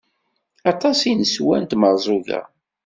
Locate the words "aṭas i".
0.71-1.13